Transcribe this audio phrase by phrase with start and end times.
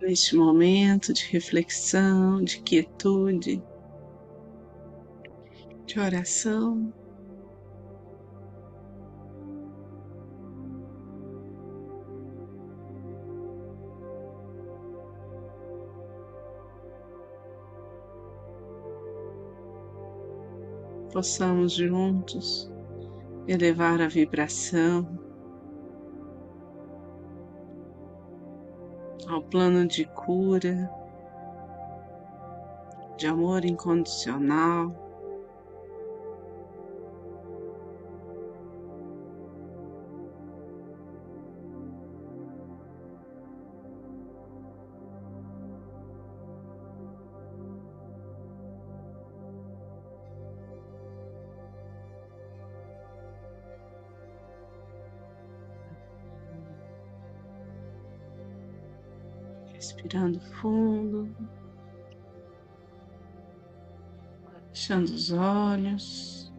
[0.00, 3.62] neste momento de reflexão, de quietude,
[5.86, 6.92] de oração.
[21.12, 22.70] Possamos juntos
[23.48, 25.25] elevar a vibração
[29.28, 30.90] ao plano de cura,
[33.16, 35.05] de amor incondicional.
[60.16, 61.28] Respirando fundo,
[64.72, 66.50] fechando os olhos.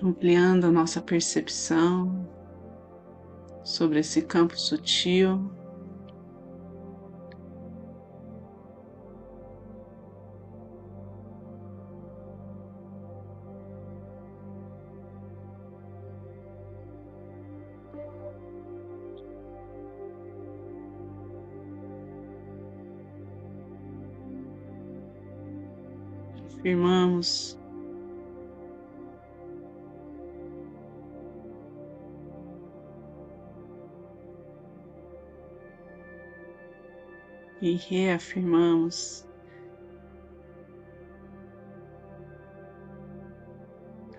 [0.00, 2.28] Ampliando a nossa percepção
[3.64, 5.50] sobre esse campo sutil.
[26.66, 27.56] Afirmamos.
[37.62, 39.24] E reafirmamos.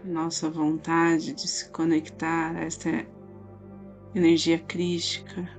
[0.01, 2.89] A nossa vontade de se conectar a esta
[4.15, 5.49] energia crística,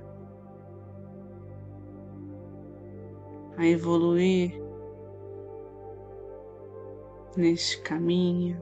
[3.55, 4.68] a evoluir
[7.35, 8.61] neste caminho.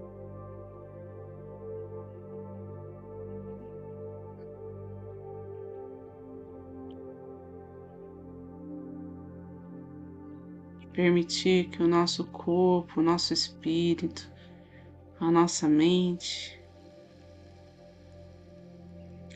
[10.94, 14.32] Permitir que o nosso corpo, o nosso espírito,
[15.20, 16.60] a nossa mente,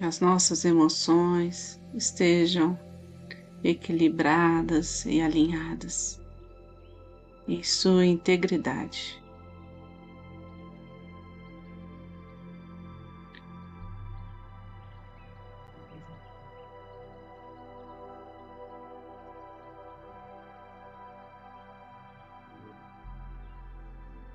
[0.02, 2.78] as nossas emoções estejam
[3.64, 6.20] equilibradas e alinhadas
[7.48, 9.21] em sua integridade.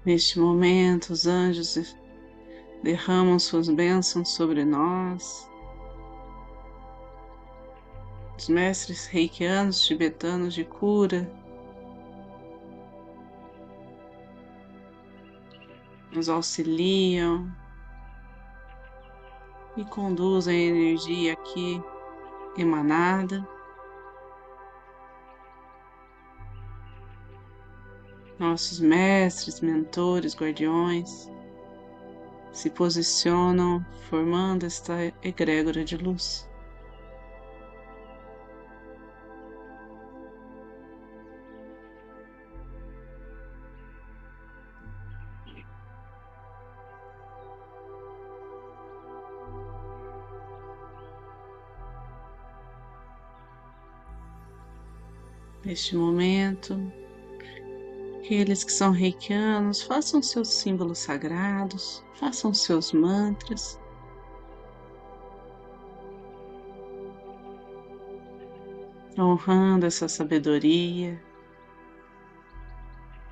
[0.06, 1.96] Neste momento, os anjos
[2.80, 5.50] derramam suas bênçãos sobre nós.
[8.38, 11.28] Os mestres reikianos tibetanos de cura
[16.12, 17.52] nos auxiliam
[19.76, 21.82] e conduzem a energia aqui
[22.56, 23.44] emanada.
[28.38, 31.30] Nossos mestres, mentores, guardiões
[32.52, 36.46] se posicionam formando esta egrégora de luz.
[55.64, 57.05] Neste momento,
[58.26, 63.78] aqueles que são reikianos, façam seus símbolos sagrados, façam seus mantras.
[69.16, 71.22] Honrando essa sabedoria,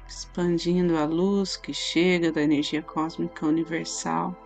[0.06, 4.36] expandindo a luz que chega da energia cósmica universal.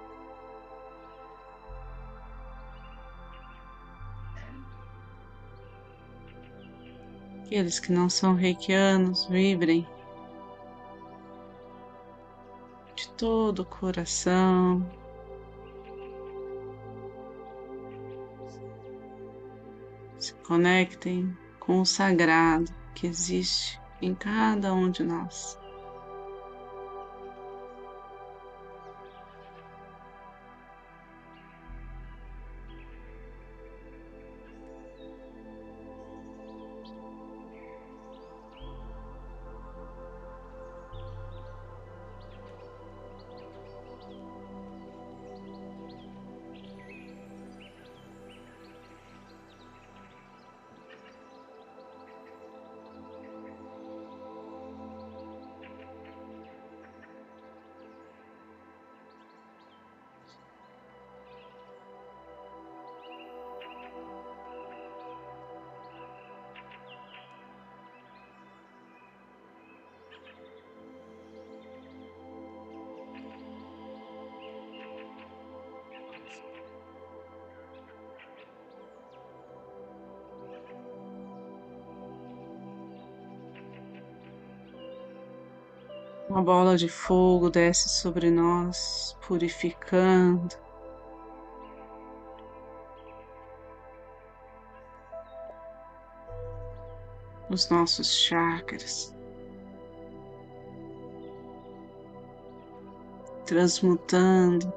[7.44, 9.86] Aqueles que não são reikianos, vibrem
[13.18, 14.88] todo o coração.
[20.18, 25.58] Se conectem com o sagrado que existe em cada um de nós.
[86.38, 90.54] Uma bola de fogo desce sobre nós, purificando.
[97.50, 99.12] Os nossos chakras,
[103.44, 104.72] transmutando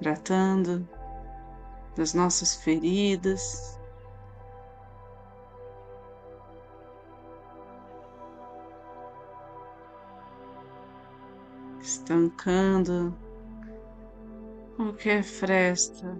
[0.00, 0.88] tratando
[1.94, 3.77] das nossas feridas.
[12.08, 13.14] Estancando
[14.76, 16.18] qualquer fresta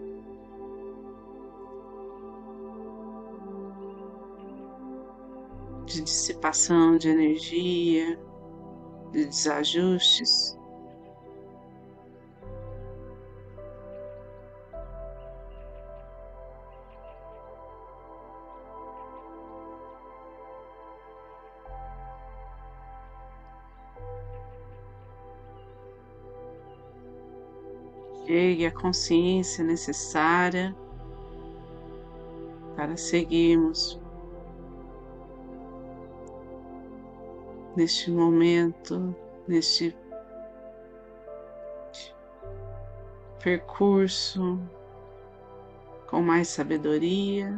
[5.86, 8.20] de dissipação de energia,
[9.12, 10.57] de desajustes.
[28.68, 30.74] A consciência necessária
[32.76, 34.00] para seguirmos
[37.74, 39.14] neste momento,
[39.46, 39.96] neste
[43.42, 44.60] percurso
[46.08, 47.56] com mais sabedoria.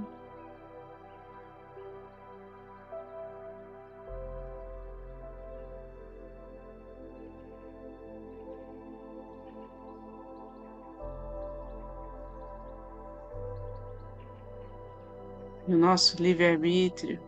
[15.70, 17.20] No nosso livre-arbítrio.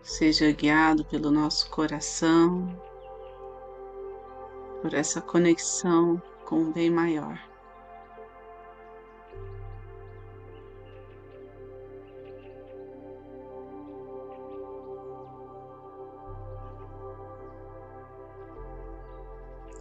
[0.00, 2.68] Seja guiado pelo nosso coração,
[4.80, 7.36] por essa conexão com o bem maior.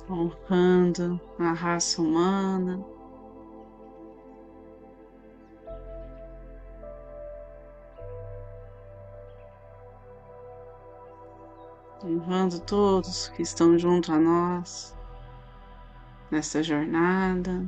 [0.08, 2.86] honrando a raça humana,
[12.06, 14.96] honrando todos que estão junto a nós
[16.30, 17.68] nessa jornada.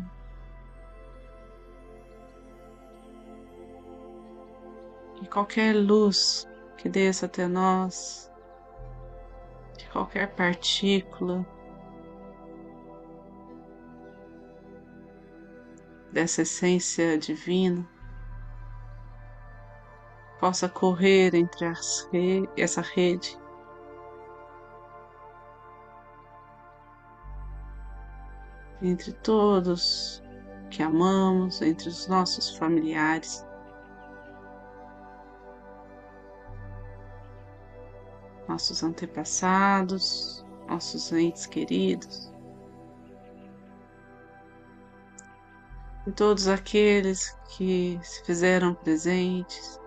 [5.22, 6.48] E qualquer luz
[6.78, 8.32] que desça até nós,
[9.78, 11.44] de qualquer partícula
[16.12, 17.88] dessa essência divina,
[20.40, 21.66] possa correr entre
[22.12, 23.40] re essa rede
[28.82, 30.24] entre todos
[30.70, 33.46] que amamos, entre os nossos familiares.
[38.48, 42.32] Nossos antepassados, nossos entes queridos,
[46.08, 49.80] e todos aqueles que se fizeram presentes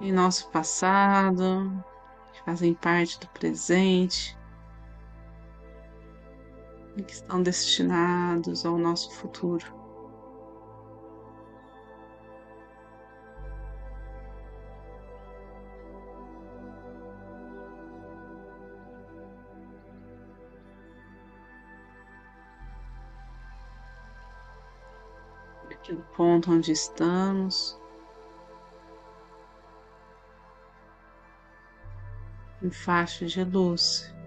[0.00, 1.84] em nosso passado,
[2.32, 4.37] que fazem parte do presente,
[6.98, 9.64] e que estão destinados ao nosso futuro.
[25.70, 27.80] Aqui no ponto onde estamos,
[32.60, 34.17] em faixa de luz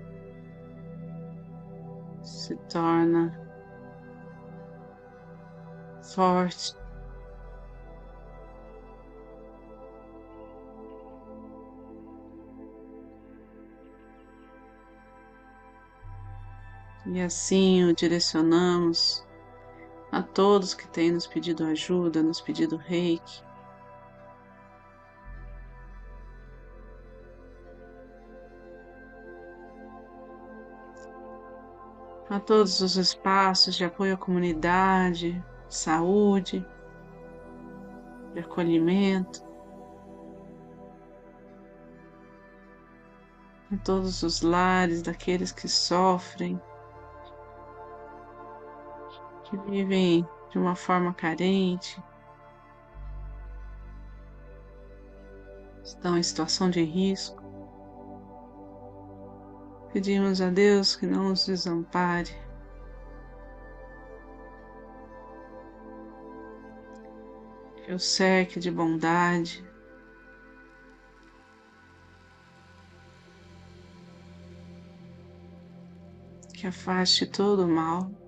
[2.52, 3.32] se torna
[6.04, 6.76] forte.
[17.06, 19.26] E assim o direcionamos
[20.12, 23.44] a todos que têm nos pedido ajuda, nos pedido reiki.
[32.34, 35.34] A todos os espaços de apoio à comunidade,
[35.68, 36.66] de saúde,
[38.34, 39.44] de acolhimento,
[43.70, 46.60] a todos os lares daqueles que sofrem,
[49.44, 52.02] que vivem de uma forma carente,
[55.84, 57.41] estão em situação de risco.
[59.94, 62.42] Pedimos a Deus que não nos desampare.
[67.92, 69.66] que o cerque de bondade.
[76.54, 78.21] Que afaste todo o mal.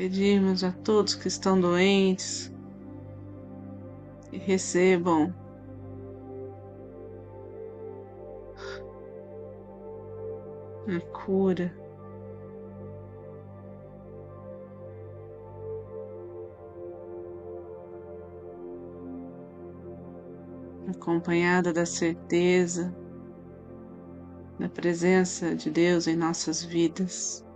[0.00, 2.54] Pedimos a todos que estão doentes
[4.30, 5.34] que recebam
[10.86, 11.76] a cura.
[20.88, 22.94] Acompanhada da certeza
[24.60, 27.47] da presença de Deus em nossas vidas.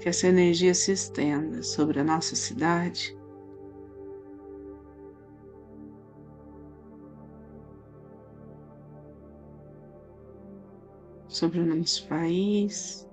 [0.00, 3.16] Que essa energia se estenda sobre a nossa cidade.
[11.28, 13.08] Sobre o nosso país,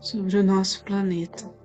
[0.00, 1.61] sobre o nosso planeta.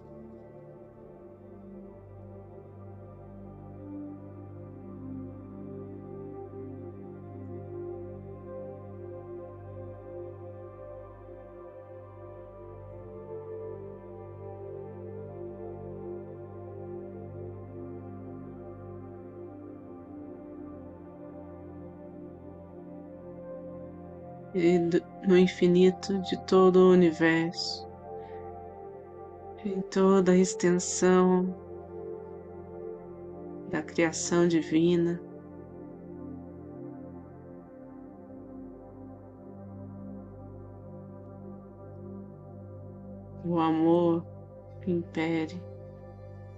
[24.58, 24.80] E
[25.28, 27.88] no infinito de todo o universo,
[29.64, 31.56] em toda a extensão
[33.70, 35.22] da criação divina.
[43.46, 44.26] O amor
[44.86, 45.62] impere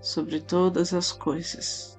[0.01, 1.98] sobre todas as coisas.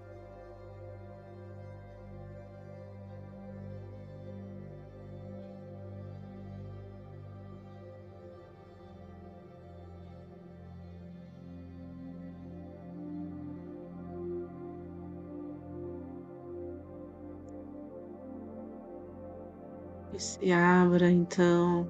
[20.40, 21.86] Se abra então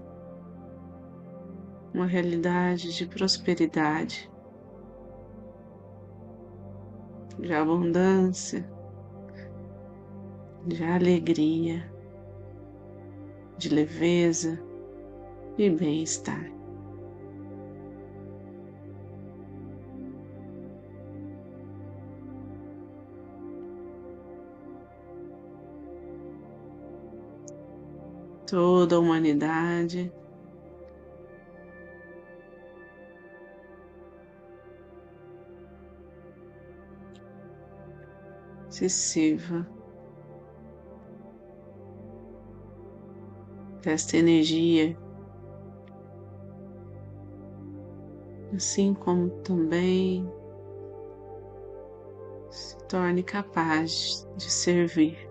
[1.95, 4.31] uma realidade de prosperidade,
[7.39, 8.69] de abundância,
[10.67, 11.91] de alegria,
[13.57, 14.61] de leveza
[15.57, 16.60] e bem-estar.
[28.51, 30.13] Toda a humanidade.
[38.69, 39.67] Se sirva
[43.83, 44.97] desta energia,
[48.55, 50.29] assim como também
[52.51, 55.30] se torne capaz de servir.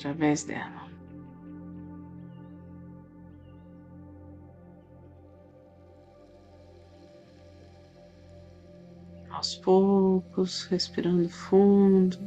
[0.00, 0.88] Através dela.
[9.30, 12.18] Aos poucos, respirando fundo,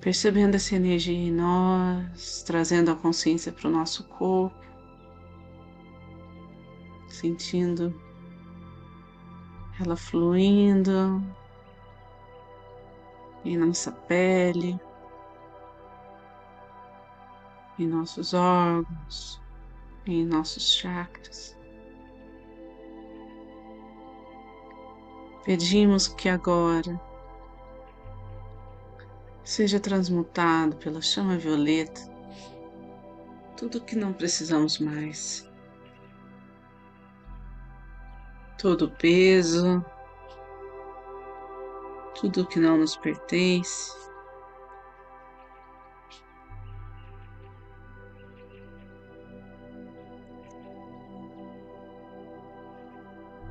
[0.00, 4.56] percebendo essa energia em nós, trazendo a consciência para o nosso corpo,
[7.08, 7.94] sentindo
[9.80, 11.22] ela fluindo
[13.44, 14.78] em nossa pele
[17.78, 19.40] em nossos órgãos,
[20.06, 21.56] em nossos chakras.
[25.44, 27.00] Pedimos que agora
[29.44, 32.14] seja transmutado pela chama violeta
[33.56, 35.48] tudo que não precisamos mais,
[38.58, 39.84] todo o peso,
[42.20, 44.03] tudo que não nos pertence.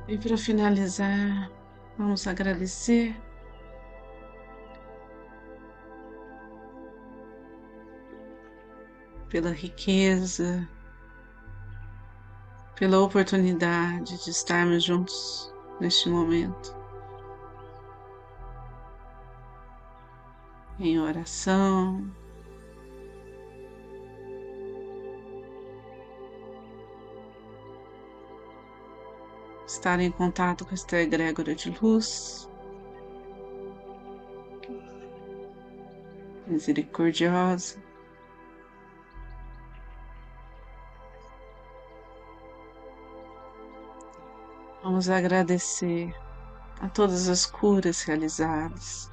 [0.06, 1.50] E para finalizar,
[1.96, 3.16] vamos agradecer.
[9.30, 10.68] Pela riqueza,
[12.76, 16.76] pela oportunidade de estarmos juntos neste momento,
[20.78, 22.14] em oração,
[29.84, 32.48] estar em contato com esta egrégora de luz,
[36.46, 37.76] misericordiosa.
[44.82, 46.14] Vamos agradecer
[46.80, 49.10] a todas as curas realizadas.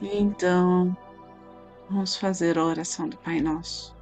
[0.00, 0.96] E então,
[1.88, 4.01] vamos fazer a oração do Pai Nosso.